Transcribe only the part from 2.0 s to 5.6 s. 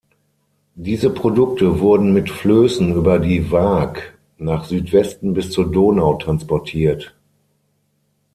mit Flößen über die Waag nach Südwesten bis